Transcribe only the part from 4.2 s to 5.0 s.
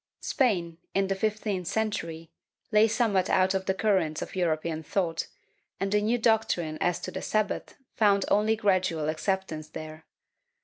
of European